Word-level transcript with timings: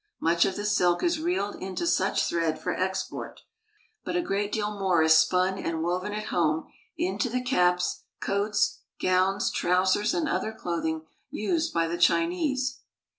Much 0.19 0.45
of 0.45 0.55
the 0.55 0.65
silk 0.65 1.03
is 1.03 1.19
reeled 1.19 1.53
into 1.57 1.85
such 1.85 2.23
thread 2.27 2.59
for 2.59 2.73
export; 2.73 3.41
but 4.03 4.15
a 4.15 4.21
great 4.23 4.51
deal 4.51 4.71
more 4.79 5.03
is 5.03 5.15
spun 5.15 5.59
and 5.59 5.83
woven 5.83 6.11
at 6.11 6.29
home 6.33 6.65
into 6.97 7.29
the 7.29 7.39
caps, 7.43 8.01
coats, 8.19 8.79
gowns, 8.99 9.51
trousers, 9.51 10.15
and 10.15 10.27
other 10.27 10.51
clothing 10.53 11.05
used 11.29 11.71
by 11.71 11.87
the 11.87 11.99
Chinese. 11.99 12.79